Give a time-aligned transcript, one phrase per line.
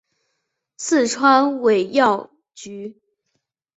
[0.77, 2.97] 四川尾药菊